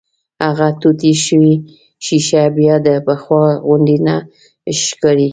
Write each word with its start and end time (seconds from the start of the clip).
هغه 0.45 0.67
ټوټې 0.81 1.13
شوې 1.25 1.55
ښيښه 2.05 2.43
بيا 2.57 2.75
د 2.85 2.87
پخوا 3.05 3.43
غوندې 3.65 3.97
نه 4.07 4.15
ښکاري. 4.79 5.29